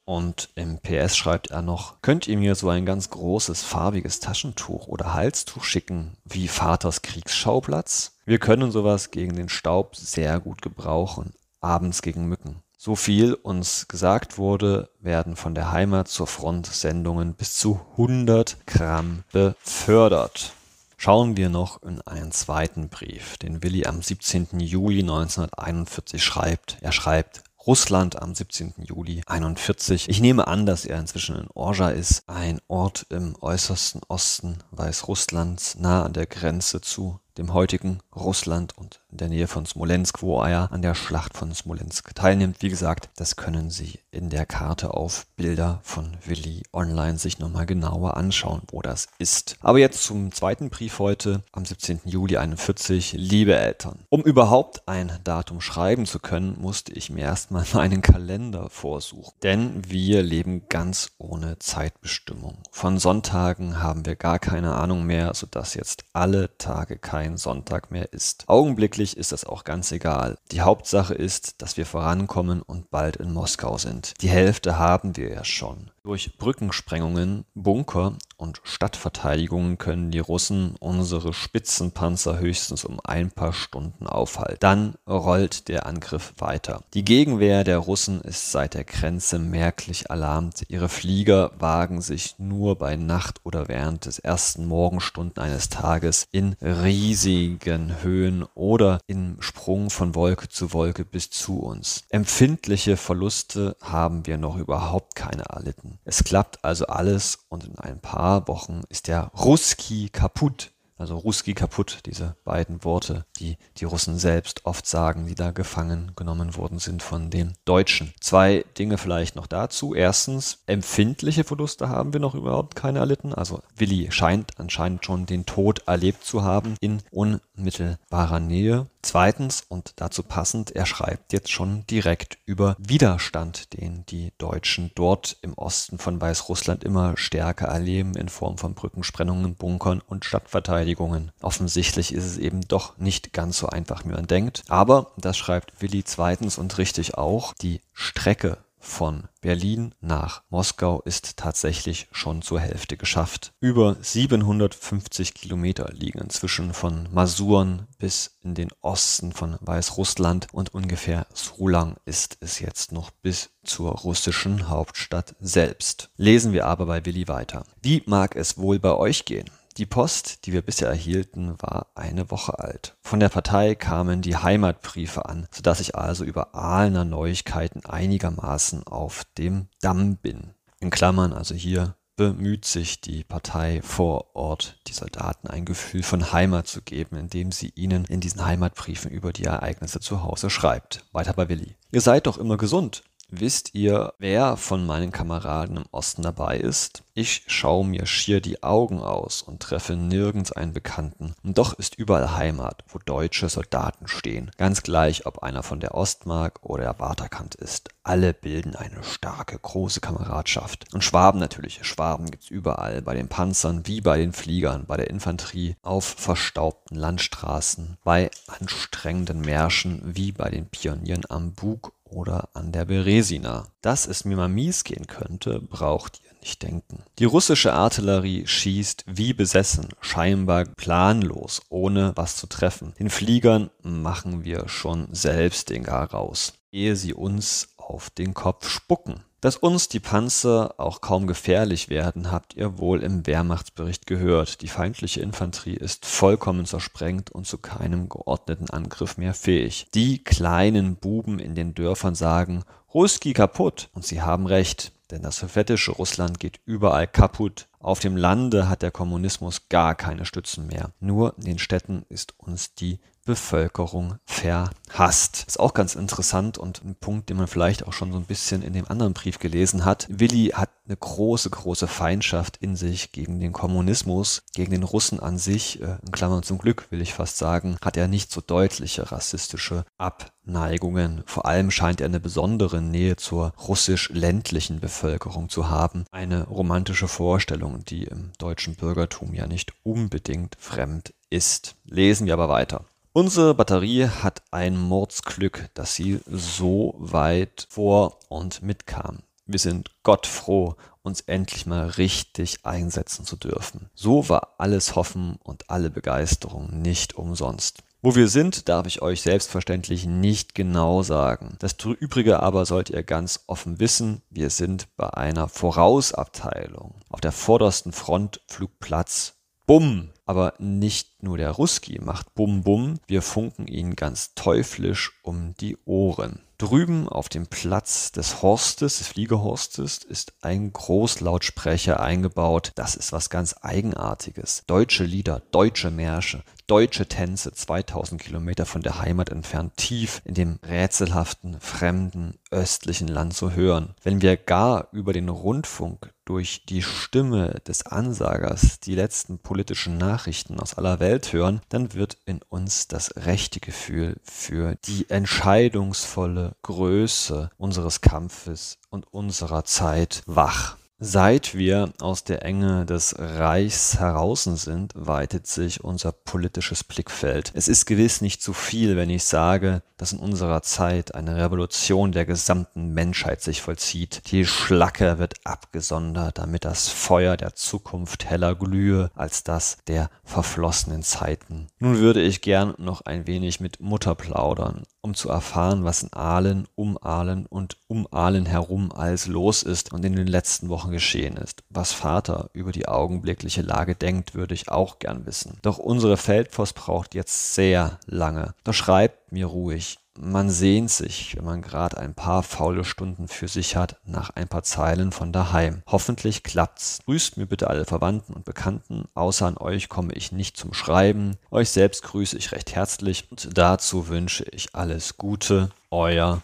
Und 0.05 0.51
im 0.55 0.79
PS 0.79 1.17
schreibt 1.17 1.51
er 1.51 1.61
noch, 1.61 2.01
könnt 2.01 2.29
ihr 2.29 2.37
mir 2.37 2.55
so 2.55 2.69
ein 2.69 2.85
ganz 2.85 3.09
großes 3.09 3.63
farbiges 3.63 4.21
Taschentuch 4.21 4.87
oder 4.87 5.13
Halstuch 5.13 5.65
schicken, 5.65 6.15
wie 6.23 6.47
Vaters 6.47 7.01
Kriegsschauplatz? 7.01 8.14
Wir 8.27 8.39
können 8.39 8.71
sowas 8.71 9.11
gegen 9.11 9.35
den 9.35 9.49
Staub 9.49 9.95
sehr 9.95 10.39
gut 10.39 10.63
gebrauchen, 10.63 11.33
abends 11.61 12.01
gegen 12.01 12.25
Mücken. 12.25 12.63
So 12.75 12.95
viel 12.95 13.35
uns 13.35 13.87
gesagt 13.87 14.39
wurde, 14.39 14.89
werden 14.99 15.35
von 15.35 15.53
der 15.53 15.71
Heimat 15.71 16.07
zur 16.07 16.25
Front 16.25 16.65
Sendungen 16.65 17.35
bis 17.35 17.55
zu 17.55 17.79
100 17.91 18.65
Gramm 18.65 19.23
befördert. 19.31 20.53
Schauen 20.97 21.37
wir 21.37 21.49
noch 21.49 21.83
in 21.83 22.01
einen 22.01 22.31
zweiten 22.31 22.89
Brief, 22.89 23.37
den 23.37 23.61
Willi 23.61 23.85
am 23.85 24.01
17. 24.01 24.59
Juli 24.59 25.01
1941 25.01 26.23
schreibt. 26.23 26.77
Er 26.81 26.93
schreibt, 26.93 27.43
Russland 27.67 28.19
am 28.19 28.33
17. 28.33 28.73
Juli 28.77 29.21
41. 29.27 30.09
Ich 30.09 30.19
nehme 30.19 30.47
an, 30.47 30.65
dass 30.65 30.85
er 30.85 30.97
inzwischen 30.97 31.35
in 31.35 31.47
Orja 31.53 31.89
ist, 31.89 32.27
ein 32.27 32.59
Ort 32.67 33.05
im 33.09 33.35
äußersten 33.39 34.01
Osten 34.07 34.63
Weißrusslands, 34.71 35.77
nah 35.77 36.03
an 36.03 36.13
der 36.13 36.25
Grenze 36.25 36.81
zu 36.81 37.19
dem 37.37 37.53
heutigen 37.53 37.99
Russland 38.15 38.77
und 38.77 39.01
in 39.15 39.19
der 39.19 39.29
Nähe 39.29 39.47
von 39.47 39.65
Smolensk, 39.65 40.21
wo 40.21 40.41
er 40.41 40.71
an 40.71 40.81
der 40.81 40.95
Schlacht 40.95 41.37
von 41.37 41.53
Smolensk 41.53 42.13
teilnimmt. 42.15 42.57
Wie 42.61 42.69
gesagt, 42.69 43.09
das 43.15 43.35
können 43.35 43.69
Sie 43.69 43.99
in 44.11 44.29
der 44.29 44.45
Karte 44.45 44.93
auf 44.93 45.25
Bilder 45.35 45.79
von 45.83 46.17
Willi 46.25 46.63
online 46.71 47.17
sich 47.17 47.39
nochmal 47.39 47.65
genauer 47.65 48.17
anschauen, 48.17 48.61
wo 48.71 48.81
das 48.81 49.07
ist. 49.17 49.57
Aber 49.59 49.79
jetzt 49.79 50.03
zum 50.03 50.31
zweiten 50.31 50.69
Brief 50.69 50.99
heute 50.99 51.43
am 51.51 51.65
17. 51.65 52.01
Juli 52.05 52.37
41. 52.37 53.13
Liebe 53.13 53.55
Eltern, 53.55 53.99
um 54.09 54.21
überhaupt 54.21 54.87
ein 54.87 55.11
Datum 55.23 55.61
schreiben 55.61 56.05
zu 56.05 56.19
können, 56.19 56.57
musste 56.59 56.93
ich 56.93 57.09
mir 57.09 57.23
erstmal 57.23 57.65
meinen 57.73 58.01
Kalender 58.01 58.69
vorsuchen. 58.69 59.33
Denn 59.43 59.81
wir 59.87 60.23
leben 60.23 60.67
ganz 60.69 61.11
ohne 61.17 61.59
Zeitbestimmung. 61.59 62.57
Von 62.71 62.97
Sonntagen 62.97 63.81
haben 63.81 64.05
wir 64.05 64.15
gar 64.15 64.39
keine 64.39 64.75
Ahnung 64.75 65.05
mehr, 65.05 65.33
sodass 65.33 65.73
jetzt 65.73 66.03
alle 66.13 66.55
Tage 66.57 66.97
kein 66.97 67.15
kein 67.15 67.37
Sonntag 67.37 67.91
mehr 67.91 68.11
ist. 68.13 68.43
Augenblicklich 68.47 69.04
ist 69.13 69.31
das 69.31 69.45
auch 69.45 69.63
ganz 69.63 69.91
egal. 69.91 70.37
Die 70.51 70.61
Hauptsache 70.61 71.13
ist, 71.13 71.61
dass 71.61 71.77
wir 71.77 71.85
vorankommen 71.85 72.61
und 72.61 72.89
bald 72.89 73.17
in 73.17 73.31
Moskau 73.31 73.77
sind. 73.77 74.13
Die 74.21 74.29
Hälfte 74.29 74.77
haben 74.79 75.15
wir 75.15 75.29
ja 75.29 75.43
schon. 75.43 75.91
Durch 76.05 76.37
Brückensprengungen, 76.37 77.45
Bunker 77.55 78.15
und 78.37 78.61
Stadtverteidigungen 78.63 79.79
können 79.79 80.11
die 80.11 80.19
Russen 80.19 80.75
unsere 80.79 81.33
Spitzenpanzer 81.33 82.37
höchstens 82.37 82.85
um 82.85 82.99
ein 83.03 83.31
paar 83.31 83.53
Stunden 83.53 84.05
aufhalten. 84.05 84.57
Dann 84.59 84.93
rollt 85.07 85.67
der 85.67 85.87
Angriff 85.87 86.35
weiter. 86.37 86.83
Die 86.93 87.03
Gegenwehr 87.03 87.63
der 87.63 87.79
Russen 87.79 88.21
ist 88.21 88.51
seit 88.51 88.75
der 88.75 88.83
Grenze 88.83 89.39
merklich 89.39 90.11
alarmt. 90.11 90.65
Ihre 90.67 90.89
Flieger 90.89 91.49
wagen 91.57 92.01
sich 92.01 92.35
nur 92.37 92.77
bei 92.77 92.97
Nacht 92.97 93.39
oder 93.43 93.67
während 93.67 94.05
des 94.05 94.19
ersten 94.19 94.67
Morgenstunden 94.67 95.41
eines 95.41 95.69
Tages 95.69 96.27
in 96.31 96.55
riesigen 96.61 98.03
Höhen 98.03 98.45
oder 98.53 98.99
im 99.07 99.37
Sprung 99.39 99.89
von 99.89 100.13
Wolke 100.13 100.49
zu 100.49 100.71
Wolke 100.71 101.03
bis 101.03 101.31
zu 101.31 101.61
uns. 101.61 102.03
Empfindliche 102.09 102.95
Verluste 102.95 103.75
haben 103.81 104.27
wir 104.27 104.37
noch 104.37 104.57
überhaupt 104.57 105.15
keine 105.15 105.45
erlitten. 105.45 105.94
Es 106.03 106.23
klappt 106.23 106.63
also 106.63 106.87
alles 106.87 107.39
und 107.49 107.65
in 107.65 107.79
ein 107.79 107.99
paar 107.99 108.47
Wochen 108.47 108.81
ist 108.89 109.07
der 109.07 109.31
Ruski 109.35 110.09
kaputt. 110.09 110.71
Also 110.97 111.17
Ruski 111.17 111.53
kaputt, 111.53 111.99
diese 112.05 112.37
beiden 112.45 112.85
Worte, 112.85 113.25
die 113.37 113.57
die 113.77 113.83
Russen 113.83 114.17
selbst 114.17 114.65
oft 114.65 114.87
sagen, 114.87 115.27
die 115.27 115.35
da 115.35 115.51
gefangen 115.51 116.13
genommen 116.15 116.55
worden 116.55 116.79
sind 116.79 117.03
von 117.03 117.29
den 117.29 117.53
Deutschen. 117.65 118.13
Zwei 118.21 118.63
Dinge 118.77 118.97
vielleicht 118.97 119.35
noch 119.35 119.47
dazu. 119.47 119.93
Erstens, 119.93 120.59
empfindliche 120.67 121.43
Verluste 121.43 121.89
haben 121.89 122.13
wir 122.13 122.21
noch 122.21 122.33
überhaupt 122.33 122.77
keine 122.77 122.99
erlitten. 122.99 123.33
Also 123.33 123.61
Willi 123.75 124.09
scheint 124.11 124.57
anscheinend 124.57 125.05
schon 125.05 125.25
den 125.25 125.45
Tod 125.45 125.85
erlebt 125.85 126.23
zu 126.23 126.43
haben 126.43 126.77
in 126.79 127.01
unmittelbarer 127.11 128.39
Nähe. 128.39 128.87
Zweitens, 129.05 129.63
und 129.69 129.93
dazu 129.97 130.23
passend, 130.23 130.71
er 130.71 130.87
schreibt 130.87 131.31
jetzt 131.31 131.51
schon 131.51 131.85
direkt 131.85 132.39
über 132.47 132.75
Widerstand, 132.79 133.73
den 133.73 134.03
die 134.07 134.33
Deutschen 134.39 134.89
dort 134.95 135.37
im 135.43 135.53
Osten 135.53 135.99
von 135.99 136.19
Weißrussland 136.19 136.83
immer 136.83 137.15
stärker 137.15 137.67
erleben 137.67 138.15
in 138.15 138.29
Form 138.29 138.57
von 138.57 138.73
Brückensprengungen, 138.73 139.53
Bunkern 139.53 140.01
und 140.07 140.25
Stadtverteidigungen. 140.25 141.31
Offensichtlich 141.43 142.15
ist 142.15 142.25
es 142.25 142.39
eben 142.39 142.61
doch 142.61 142.97
nicht 142.97 143.31
ganz 143.31 143.59
so 143.59 143.67
einfach, 143.67 144.05
wie 144.05 144.09
man 144.09 144.25
denkt. 144.25 144.63
Aber, 144.69 145.11
das 145.17 145.37
schreibt 145.37 145.83
Willi 145.83 146.03
zweitens 146.03 146.57
und 146.57 146.75
richtig 146.79 147.15
auch, 147.15 147.53
die 147.61 147.81
Strecke 147.93 148.57
von 148.85 149.27
Berlin 149.41 149.93
nach 149.99 150.43
Moskau 150.49 151.01
ist 151.01 151.37
tatsächlich 151.37 152.07
schon 152.11 152.41
zur 152.41 152.59
Hälfte 152.59 152.97
geschafft. 152.97 153.53
Über 153.59 153.97
750 153.99 155.33
Kilometer 155.33 155.91
liegen 155.91 156.19
inzwischen 156.19 156.73
von 156.73 157.09
Masuren 157.11 157.87
bis 157.97 158.37
in 158.41 158.53
den 158.53 158.69
Osten 158.81 159.33
von 159.33 159.57
Weißrussland 159.59 160.47
und 160.53 160.73
ungefähr 160.73 161.25
so 161.33 161.67
lang 161.67 161.97
ist 162.05 162.37
es 162.39 162.59
jetzt 162.59 162.91
noch 162.91 163.09
bis 163.09 163.49
zur 163.63 163.91
russischen 163.91 164.69
Hauptstadt 164.69 165.35
selbst. 165.39 166.11
Lesen 166.15 166.53
wir 166.53 166.67
aber 166.67 166.85
bei 166.85 167.05
Willi 167.05 167.27
weiter. 167.27 167.65
Wie 167.81 168.03
mag 168.05 168.35
es 168.35 168.57
wohl 168.57 168.79
bei 168.79 168.93
euch 168.93 169.25
gehen? 169.25 169.49
Die 169.77 169.85
Post, 169.85 170.45
die 170.45 170.53
wir 170.53 170.61
bisher 170.61 170.87
erhielten, 170.87 171.55
war 171.61 171.87
eine 171.95 172.31
Woche 172.31 172.59
alt. 172.59 172.95
Von 173.01 173.19
der 173.19 173.27
Partei 173.27 173.75
kamen 173.75 174.21
die 174.21 174.37
Heimatbriefe 174.37 175.25
an, 175.25 175.47
sodass 175.51 175.81
ich 175.81 175.95
also 175.95 176.23
über 176.23 176.55
Aalener 176.55 177.03
Neuigkeiten 177.03 177.85
einigermaßen 177.85 178.87
auf 178.87 179.25
dem 179.37 179.67
Damm 179.81 180.15
bin. 180.15 180.53
In 180.79 180.91
Klammern 180.91 181.33
also 181.33 181.55
hier 181.55 181.95
bemüht 182.15 182.63
sich 182.63 183.01
die 183.01 183.25
Partei 183.25 183.81
vor 183.81 184.33
Ort, 184.33 184.79
die 184.87 184.93
Soldaten 184.93 185.49
ein 185.49 185.65
Gefühl 185.65 186.03
von 186.03 186.31
Heimat 186.31 186.67
zu 186.67 186.81
geben, 186.81 187.17
indem 187.17 187.51
sie 187.51 187.73
ihnen 187.75 188.05
in 188.05 188.21
diesen 188.21 188.45
Heimatbriefen 188.45 189.11
über 189.11 189.33
die 189.33 189.43
Ereignisse 189.43 189.99
zu 189.99 190.23
Hause 190.23 190.49
schreibt. 190.49 191.03
Weiter 191.11 191.33
bei 191.33 191.49
Willi. 191.49 191.75
Ihr 191.91 192.01
seid 192.01 192.27
doch 192.27 192.37
immer 192.37 192.55
gesund. 192.55 193.03
Wisst 193.31 193.73
ihr, 193.73 194.13
wer 194.19 194.55
von 194.55 194.85
meinen 194.85 195.11
Kameraden 195.11 195.77
im 195.77 195.85
Osten 195.91 196.21
dabei 196.21 196.57
ist? 196.57 197.03
Ich 197.15 197.43
schaue 197.47 197.85
mir 197.85 198.05
schier 198.05 198.39
die 198.39 198.61
Augen 198.61 198.99
aus 198.99 199.41
und 199.41 199.61
treffe 199.61 199.95
nirgends 199.95 200.51
einen 200.51 200.73
Bekannten. 200.73 201.33
Und 201.43 201.57
doch 201.57 201.73
ist 201.73 201.95
überall 201.95 202.35
Heimat, 202.35 202.83
wo 202.87 202.99
deutsche 202.99 203.49
Soldaten 203.49 204.07
stehen. 204.07 204.51
Ganz 204.57 204.83
gleich, 204.83 205.25
ob 205.25 205.39
einer 205.39 205.63
von 205.63 205.79
der 205.79 205.95
Ostmark 205.95 206.59
oder 206.61 206.83
der 206.83 206.99
Waterkant 206.99 207.55
ist. 207.55 207.89
Alle 208.03 208.33
bilden 208.33 208.75
eine 208.75 209.03
starke, 209.03 209.57
große 209.57 210.01
Kameradschaft. 210.01 210.93
Und 210.93 211.03
Schwaben 211.03 211.39
natürlich. 211.39 211.79
Schwaben 211.81 212.29
gibt's 212.29 212.51
überall. 212.51 213.01
Bei 213.01 213.15
den 213.15 213.27
Panzern 213.27 213.87
wie 213.87 214.01
bei 214.01 214.17
den 214.17 214.33
Fliegern, 214.33 214.85
bei 214.85 214.97
der 214.97 215.09
Infanterie, 215.09 215.77
auf 215.81 216.05
verstaubten 216.05 216.95
Landstraßen, 216.95 217.97
bei 218.03 218.29
anstrengenden 218.59 219.41
Märschen 219.41 220.01
wie 220.03 220.31
bei 220.31 220.51
den 220.51 220.67
Pionieren 220.67 221.23
am 221.27 221.53
Bug 221.53 221.94
oder 222.05 222.49
an 222.53 222.71
der 222.71 222.85
Beresina. 222.85 223.67
Dass 223.81 224.07
es 224.07 224.25
mir 224.25 224.37
mal 224.37 224.47
mies 224.47 224.83
gehen 224.83 225.07
könnte, 225.07 225.59
braucht 225.59 226.21
ihr 226.23 226.31
nicht 226.39 226.63
denken. 226.63 227.03
Die 227.19 227.25
russische 227.25 227.73
Artillerie 227.73 228.47
schießt 228.47 229.03
wie 229.07 229.33
besessen, 229.33 229.89
scheinbar 229.99 230.65
planlos, 230.65 231.61
ohne 231.69 232.13
was 232.15 232.37
zu 232.37 232.47
treffen. 232.47 232.93
Den 232.99 233.09
Fliegern 233.09 233.69
machen 233.81 234.45
wir 234.45 234.69
schon 234.69 235.07
selbst 235.11 235.69
den 235.69 235.83
Gar 235.83 236.11
raus, 236.11 236.53
ehe 236.71 236.95
sie 236.95 237.13
uns 237.13 237.73
auf 237.77 238.09
den 238.09 238.33
Kopf 238.33 238.69
spucken. 238.69 239.24
Dass 239.41 239.57
uns 239.57 239.89
die 239.89 239.99
Panzer 239.99 240.73
auch 240.77 241.01
kaum 241.01 241.27
gefährlich 241.27 241.89
werden, 241.89 242.31
habt 242.31 242.55
ihr 242.55 242.77
wohl 242.77 243.03
im 243.03 243.27
Wehrmachtsbericht 243.27 244.07
gehört. 244.07 244.61
Die 244.61 244.67
feindliche 244.67 245.21
Infanterie 245.21 245.75
ist 245.75 246.05
vollkommen 246.05 246.65
zersprengt 246.65 247.29
und 247.29 247.45
zu 247.45 247.57
keinem 247.57 248.09
geordneten 248.09 248.69
Angriff 248.69 249.17
mehr 249.17 249.33
fähig. 249.33 249.87
Die 249.93 250.23
kleinen 250.23 250.95
Buben 250.95 251.39
in 251.39 251.53
den 251.53 251.75
Dörfern 251.75 252.15
sagen, 252.15 252.63
Ruski 252.93 253.33
kaputt. 253.33 253.89
Und 253.93 254.05
sie 254.05 254.21
haben 254.21 254.47
recht, 254.47 254.93
denn 255.11 255.21
das 255.21 255.37
sowjetische 255.37 255.91
Russland 255.91 256.39
geht 256.39 256.61
überall 256.65 257.07
kaputt. 257.07 257.67
Auf 257.85 257.99
dem 257.99 258.17
Lande 258.17 258.67
hat 258.67 258.81
der 258.81 258.89
Kommunismus 258.89 259.69
gar 259.69 259.93
keine 259.93 260.25
Stützen 260.25 260.65
mehr. 260.65 260.89
Nur 260.99 261.35
in 261.37 261.43
den 261.43 261.59
Städten 261.59 262.03
ist 262.09 262.33
uns 262.39 262.73
die 262.73 262.99
Bevölkerung 263.25 264.17
verhasst. 264.25 265.45
Ist 265.47 265.59
auch 265.59 265.73
ganz 265.73 265.95
interessant 265.95 266.57
und 266.57 266.83
ein 266.83 266.95
Punkt, 266.95 267.29
den 267.29 267.37
man 267.37 267.47
vielleicht 267.47 267.85
auch 267.85 267.93
schon 267.93 268.11
so 268.11 268.17
ein 268.17 268.25
bisschen 268.25 268.61
in 268.61 268.73
dem 268.73 268.87
anderen 268.87 269.13
Brief 269.13 269.39
gelesen 269.39 269.83
hat. 269.83 270.07
Willi 270.09 270.51
hat 270.53 270.69
eine 270.87 270.95
große, 270.95 271.49
große 271.49 271.87
Feindschaft 271.87 272.57
in 272.57 272.75
sich 272.75 273.11
gegen 273.11 273.39
den 273.39 273.51
Kommunismus, 273.51 274.43
gegen 274.53 274.71
den 274.71 274.83
Russen 274.83 275.19
an 275.19 275.39
sich. 275.39 275.81
Äh, 275.81 275.97
in 276.03 276.11
Klammern 276.11 276.43
zum 276.43 276.59
Glück 276.59 276.85
will 276.91 277.01
ich 277.01 277.13
fast 277.13 277.37
sagen, 277.37 277.77
hat 277.83 277.97
er 277.97 278.07
nicht 278.07 278.31
so 278.31 278.41
deutliche 278.41 279.11
rassistische 279.11 279.85
Abneigungen. 279.97 281.23
Vor 281.25 281.47
allem 281.47 281.71
scheint 281.71 282.01
er 282.01 282.05
eine 282.05 282.19
besondere 282.19 282.81
Nähe 282.81 283.15
zur 283.15 283.53
russisch-ländlichen 283.67 284.79
Bevölkerung 284.79 285.49
zu 285.49 285.69
haben. 285.69 286.05
Eine 286.11 286.43
romantische 286.43 287.07
Vorstellung, 287.07 287.74
die 287.83 288.03
im 288.05 288.31
deutschen 288.37 288.75
Bürgertum 288.75 289.33
ja 289.33 289.47
nicht 289.47 289.73
unbedingt 289.83 290.55
fremd 290.59 291.13
ist. 291.29 291.75
Lesen 291.85 292.27
wir 292.27 292.33
aber 292.33 292.49
weiter. 292.49 292.85
Unsere 293.11 293.53
Batterie 293.53 294.07
hat 294.07 294.43
ein 294.51 294.77
Mordsglück, 294.77 295.69
dass 295.73 295.95
sie 295.95 296.19
so 296.25 296.95
weit 296.97 297.67
vor 297.69 298.19
und 298.29 298.61
mitkam. 298.61 299.19
Wir 299.45 299.59
sind 299.59 299.91
Gott 300.03 300.27
froh, 300.27 300.75
uns 301.01 301.21
endlich 301.21 301.65
mal 301.65 301.87
richtig 301.87 302.65
einsetzen 302.65 303.25
zu 303.25 303.37
dürfen. 303.37 303.89
So 303.93 304.27
war 304.27 304.55
alles 304.57 304.95
Hoffen 304.95 305.37
und 305.43 305.69
alle 305.69 305.89
Begeisterung 305.89 306.81
nicht 306.81 307.15
umsonst. 307.15 307.83
Wo 308.05 308.13
wir 308.13 308.27
sind, 308.27 308.69
darf 308.69 308.85
ich 308.85 309.01
euch 309.01 309.23
selbstverständlich 309.23 310.05
nicht 310.05 310.53
genau 310.53 311.01
sagen. 311.01 311.55
Das 311.57 311.75
Übrige 311.83 312.39
aber 312.39 312.67
sollt 312.67 312.91
ihr 312.91 313.01
ganz 313.01 313.45
offen 313.47 313.79
wissen, 313.79 314.21
wir 314.29 314.51
sind 314.51 314.95
bei 314.95 315.09
einer 315.09 315.47
Vorausabteilung. 315.47 316.93
Auf 317.09 317.19
der 317.19 317.31
vordersten 317.31 317.93
Front 317.93 318.41
Flugplatz 318.47 319.33
Bumm! 319.65 320.11
Aber 320.27 320.53
nicht 320.59 321.23
nur 321.23 321.37
der 321.37 321.49
Ruski 321.49 321.99
macht 321.99 322.35
Bum 322.35 322.61
Bum, 322.61 322.99
wir 323.07 323.23
funken 323.23 323.67
ihn 323.67 323.95
ganz 323.95 324.35
teuflisch 324.35 325.19
um 325.23 325.55
die 325.59 325.75
Ohren. 325.85 326.41
Drüben 326.57 327.09
auf 327.09 327.27
dem 327.27 327.47
Platz 327.47 328.13
des 328.13 328.41
Horstes, 328.41 328.99
des 328.99 329.07
Fliegehorstes, 329.07 329.97
ist 329.97 330.33
ein 330.41 330.71
Großlautsprecher 330.71 331.99
eingebaut. 331.99 332.71
Das 332.75 332.95
ist 332.95 333.11
was 333.11 333.29
ganz 333.29 333.55
Eigenartiges. 333.61 334.63
Deutsche 334.65 335.03
Lieder, 335.03 335.41
deutsche 335.51 335.91
Märsche, 335.91 336.43
deutsche 336.67 337.07
Tänze 337.07 337.51
2000 337.51 338.21
Kilometer 338.21 338.65
von 338.65 338.81
der 338.81 339.01
Heimat 339.01 339.29
entfernt, 339.29 339.73
tief 339.75 340.21
in 340.23 340.33
dem 340.33 340.59
rätselhaften, 340.65 341.59
fremden, 341.59 342.35
östlichen 342.51 343.07
Land 343.07 343.33
zu 343.33 343.51
hören. 343.51 343.93
Wenn 344.01 344.21
wir 344.21 344.37
gar 344.37 344.87
über 344.91 345.13
den 345.13 345.29
Rundfunk 345.29 346.13
durch 346.25 346.65
die 346.65 346.81
Stimme 346.81 347.61
des 347.67 347.85
Ansagers 347.85 348.79
die 348.79 348.95
letzten 348.95 349.37
politischen 349.37 349.97
Nachrichten 349.97 350.59
aus 350.59 350.73
aller 350.73 350.99
Welt 350.99 351.33
hören, 351.33 351.61
dann 351.69 351.93
wird 351.93 352.17
in 352.25 352.39
uns 352.49 352.87
das 352.87 353.15
rechte 353.15 353.59
Gefühl 353.59 354.17
für 354.23 354.75
die 354.85 355.09
entscheidungsvolle 355.09 356.44
Größe 356.61 357.49
unseres 357.57 358.01
Kampfes 358.01 358.77
und 358.89 359.11
unserer 359.11 359.63
Zeit 359.63 360.23
wach. 360.25 360.77
Seit 360.97 361.55
wir 361.55 361.91
aus 361.99 362.23
der 362.23 362.45
Enge 362.45 362.85
des 362.85 363.15
Reichs 363.19 363.99
heraus 363.99 364.45
sind, 364.45 364.93
weitet 364.95 365.45
sich 365.45 365.83
unser 365.83 366.13
politisches 366.13 366.85
Blickfeld. 366.85 367.51
Es 367.53 367.67
ist 367.67 367.85
gewiss 367.85 368.21
nicht 368.21 368.41
zu 368.41 368.53
viel, 368.53 368.95
wenn 368.95 369.09
ich 369.09 369.25
sage, 369.25 369.83
dass 369.97 370.13
in 370.13 370.19
unserer 370.19 370.61
Zeit 370.61 371.13
eine 371.13 371.35
Revolution 371.35 372.13
der 372.13 372.25
gesamten 372.25 372.93
Menschheit 372.93 373.41
sich 373.41 373.61
vollzieht. 373.61 374.31
Die 374.31 374.45
Schlacke 374.45 375.19
wird 375.19 375.33
abgesondert, 375.43 376.37
damit 376.37 376.63
das 376.63 376.87
Feuer 376.87 377.35
der 377.35 377.55
Zukunft 377.55 378.23
heller 378.23 378.55
glühe 378.55 379.11
als 379.15 379.43
das 379.43 379.77
der 379.87 380.09
verflossenen 380.23 381.03
Zeiten. 381.03 381.67
Nun 381.77 381.97
würde 381.97 382.21
ich 382.21 382.39
gern 382.39 382.73
noch 382.77 383.01
ein 383.01 383.27
wenig 383.27 383.59
mit 383.59 383.81
Mutter 383.81 384.15
plaudern 384.15 384.83
um 385.05 385.13
zu 385.13 385.29
erfahren, 385.29 385.83
was 385.83 386.01
in 386.01 386.11
Aalen, 386.13 386.67
um 386.73 386.97
Aalen 386.99 387.45
und 387.45 387.77
um 387.85 388.07
Aalen 388.09 388.47
herum 388.47 388.91
alles 388.91 389.27
los 389.27 389.61
ist 389.61 389.93
und 389.93 390.03
in 390.03 390.15
den 390.15 390.25
letzten 390.25 390.67
Wochen 390.69 390.89
geschehen 390.89 391.37
ist. 391.37 391.63
Was 391.69 391.91
Vater 391.91 392.49
über 392.53 392.71
die 392.71 392.87
augenblickliche 392.87 393.61
Lage 393.61 393.93
denkt, 393.93 394.33
würde 394.33 394.55
ich 394.55 394.69
auch 394.69 394.97
gern 394.97 395.27
wissen. 395.27 395.59
Doch 395.61 395.77
unsere 395.77 396.17
Feldpost 396.17 396.73
braucht 396.73 397.13
jetzt 397.13 397.53
sehr 397.53 397.99
lange. 398.07 398.55
Doch 398.63 398.73
schreibt 398.73 399.31
mir 399.31 399.45
ruhig, 399.45 399.99
man 400.17 400.49
sehnt 400.49 400.91
sich, 400.91 401.35
wenn 401.35 401.45
man 401.45 401.61
gerade 401.61 401.97
ein 401.97 402.13
paar 402.13 402.43
faule 402.43 402.83
Stunden 402.83 403.27
für 403.27 403.47
sich 403.47 403.75
hat, 403.75 403.97
nach 404.05 404.29
ein 404.31 404.47
paar 404.47 404.63
Zeilen 404.63 405.11
von 405.11 405.31
daheim. 405.31 405.83
Hoffentlich 405.87 406.43
klappt's. 406.43 406.99
Grüßt 407.05 407.37
mir 407.37 407.45
bitte 407.45 407.69
alle 407.69 407.85
Verwandten 407.85 408.33
und 408.33 408.45
Bekannten. 408.45 409.05
Außer 409.13 409.45
an 409.45 409.57
euch 409.57 409.89
komme 409.89 410.13
ich 410.13 410.31
nicht 410.31 410.57
zum 410.57 410.73
Schreiben. 410.73 411.37
Euch 411.51 411.69
selbst 411.69 412.03
grüße 412.03 412.37
ich 412.37 412.51
recht 412.51 412.75
herzlich 412.75 413.29
und 413.29 413.57
dazu 413.57 414.07
wünsche 414.07 414.45
ich 414.51 414.73
alles 414.73 415.17
Gute. 415.17 415.69
Euer 415.91 416.41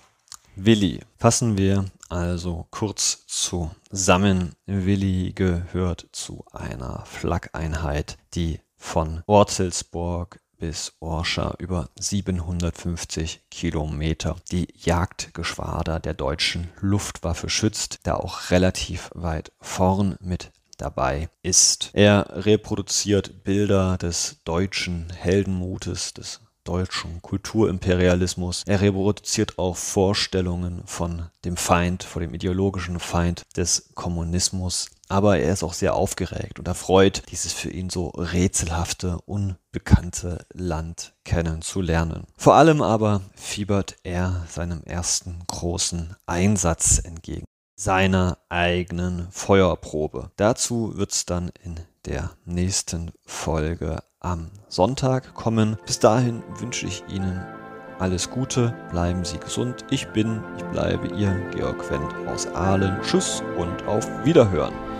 Willi. 0.55 0.99
Fassen 1.17 1.57
wir 1.57 1.85
also 2.09 2.67
kurz 2.71 3.25
zusammen. 3.27 4.53
Willi 4.65 5.31
gehört 5.33 6.07
zu 6.11 6.43
einer 6.51 7.05
Flak-Einheit, 7.05 8.17
die 8.33 8.59
von 8.75 9.23
Ortelsburg 9.27 10.40
bis 10.61 10.93
Orscha 10.99 11.55
über 11.57 11.89
750 11.99 13.41
Kilometer. 13.49 14.35
Die 14.51 14.67
Jagdgeschwader 14.77 15.99
der 15.99 16.13
deutschen 16.13 16.69
Luftwaffe 16.79 17.49
schützt, 17.49 17.99
da 18.03 18.13
auch 18.13 18.51
relativ 18.51 19.09
weit 19.15 19.51
vorn 19.59 20.17
mit 20.21 20.51
dabei 20.77 21.29
ist. 21.41 21.89
Er 21.93 22.27
reproduziert 22.45 23.43
Bilder 23.43 23.97
des 23.97 24.37
deutschen 24.45 25.09
Heldenmutes, 25.09 26.13
des 26.13 26.41
deutschen 26.63 27.23
Kulturimperialismus. 27.23 28.61
Er 28.67 28.81
reproduziert 28.81 29.57
auch 29.57 29.75
Vorstellungen 29.75 30.83
von 30.85 31.29
dem 31.43 31.57
Feind, 31.57 32.03
vor 32.03 32.21
dem 32.21 32.35
ideologischen 32.35 32.99
Feind 32.99 33.43
des 33.57 33.89
Kommunismus. 33.95 34.91
Aber 35.11 35.39
er 35.39 35.51
ist 35.51 35.61
auch 35.61 35.73
sehr 35.73 35.93
aufgeregt 35.93 36.57
und 36.57 36.69
erfreut, 36.69 37.23
dieses 37.31 37.51
für 37.51 37.69
ihn 37.69 37.89
so 37.89 38.07
rätselhafte, 38.15 39.19
unbekannte 39.25 40.45
Land 40.53 41.13
kennenzulernen. 41.25 42.27
Vor 42.37 42.55
allem 42.55 42.81
aber 42.81 43.19
fiebert 43.35 43.97
er 44.03 44.45
seinem 44.49 44.83
ersten 44.83 45.43
großen 45.47 46.15
Einsatz 46.25 46.99
entgegen 47.03 47.43
seiner 47.75 48.37
eigenen 48.47 49.27
Feuerprobe. 49.31 50.29
Dazu 50.35 50.97
wird 50.97 51.11
es 51.11 51.25
dann 51.25 51.51
in 51.63 51.79
der 52.05 52.29
nächsten 52.45 53.11
Folge 53.25 54.03
am 54.19 54.51
Sonntag 54.67 55.33
kommen. 55.33 55.77
Bis 55.87 55.97
dahin 55.97 56.43
wünsche 56.59 56.85
ich 56.85 57.03
Ihnen 57.09 57.43
alles 57.97 58.29
Gute, 58.29 58.75
bleiben 58.91 59.25
Sie 59.25 59.39
gesund. 59.39 59.83
Ich 59.89 60.07
bin, 60.09 60.43
ich 60.57 60.63
bleibe 60.65 61.07
Ihr 61.15 61.33
Georg 61.55 61.89
Wendt 61.89 62.13
aus 62.27 62.45
Aalen. 62.47 63.01
Tschüss 63.01 63.41
und 63.57 63.87
auf 63.87 64.07
Wiederhören. 64.23 64.90